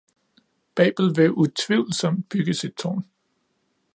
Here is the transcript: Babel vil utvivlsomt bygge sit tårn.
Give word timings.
Babel 0.75 1.17
vil 1.17 1.31
utvivlsomt 1.31 2.29
bygge 2.29 2.53
sit 2.53 2.73
tårn. 2.73 3.05